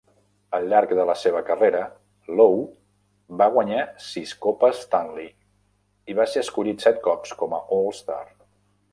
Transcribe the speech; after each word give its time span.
Al 0.57 0.63
llarg 0.69 0.93
de 0.99 1.03
la 1.07 1.15
seva 1.23 1.41
carrera, 1.49 1.81
Lowe 2.39 2.63
va 3.41 3.47
guanyar 3.55 3.83
sis 4.05 4.33
Copes 4.45 4.79
Stanley 4.85 5.29
i 6.13 6.15
va 6.21 6.27
ser 6.31 6.43
escollit 6.47 6.87
set 6.87 6.97
cops 7.09 7.35
com 7.43 7.53
a 7.59 7.61
All-Star. 7.77 8.23